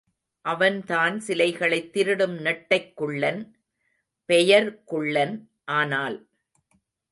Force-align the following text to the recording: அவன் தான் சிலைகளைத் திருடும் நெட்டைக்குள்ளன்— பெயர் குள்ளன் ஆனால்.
அவன் 0.45 0.83
தான் 0.83 1.19
சிலைகளைத் 1.19 1.91
திருடும் 1.91 2.37
நெட்டைக்குள்ளன்— 2.39 3.43
பெயர் 4.29 4.83
குள்ளன் 4.83 5.35
ஆனால். 5.71 6.17